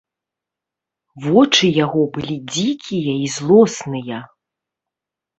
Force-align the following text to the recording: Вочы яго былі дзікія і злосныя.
Вочы 1.25 1.67
яго 1.85 2.01
былі 2.15 2.37
дзікія 2.53 3.13
і 3.27 3.27
злосныя. 3.35 4.17